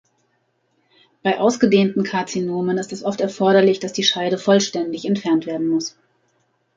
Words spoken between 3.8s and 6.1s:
die Scheide vollständig entfernt werden muss.